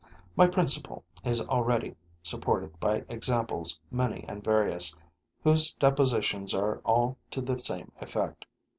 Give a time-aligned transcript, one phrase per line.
[0.35, 4.95] My principle is already supported by examples many and various,
[5.43, 8.47] whose depositions are all to the same effect.